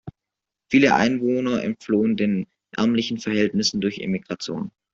Viele 0.71 0.95
Einwohner 0.95 1.61
entflohen 1.63 2.17
den 2.17 2.47
ärmlichen 2.75 3.19
Verhältnissen 3.19 3.81
durch 3.81 3.99
Emigration. 3.99 4.71